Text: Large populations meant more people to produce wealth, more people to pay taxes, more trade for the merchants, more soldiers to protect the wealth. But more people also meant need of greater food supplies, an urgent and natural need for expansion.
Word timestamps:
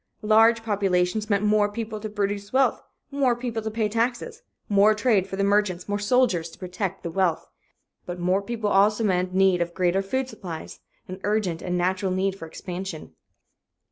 Large 0.23 0.63
populations 0.63 1.29
meant 1.29 1.43
more 1.45 1.71
people 1.71 1.99
to 1.99 2.09
produce 2.09 2.51
wealth, 2.51 2.81
more 3.11 3.35
people 3.35 3.61
to 3.61 3.69
pay 3.69 3.87
taxes, 3.87 4.41
more 4.67 4.95
trade 4.95 5.27
for 5.27 5.35
the 5.35 5.43
merchants, 5.43 5.87
more 5.87 5.99
soldiers 5.99 6.49
to 6.49 6.57
protect 6.57 7.03
the 7.03 7.11
wealth. 7.11 7.47
But 8.07 8.19
more 8.19 8.41
people 8.41 8.71
also 8.71 9.03
meant 9.03 9.35
need 9.35 9.61
of 9.61 9.75
greater 9.75 10.01
food 10.01 10.27
supplies, 10.27 10.79
an 11.07 11.19
urgent 11.23 11.61
and 11.61 11.77
natural 11.77 12.11
need 12.11 12.35
for 12.35 12.47
expansion. 12.47 13.13